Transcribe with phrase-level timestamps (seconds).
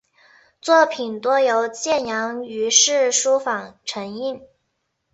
[0.61, 4.41] 作品多由建阳余氏书坊承印。